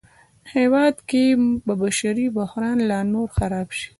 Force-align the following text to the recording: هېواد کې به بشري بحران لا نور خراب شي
هېواد 0.55 0.95
کې 1.09 1.23
به 1.65 1.73
بشري 1.83 2.25
بحران 2.37 2.77
لا 2.89 2.99
نور 3.13 3.27
خراب 3.37 3.67
شي 3.79 3.89